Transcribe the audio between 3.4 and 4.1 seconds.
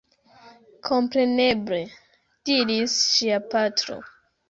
patro.